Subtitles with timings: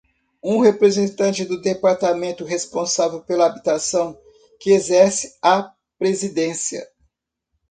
[0.41, 4.17] Um representante do departamento responsável pela habitação,
[4.59, 6.87] que exerce a presidência.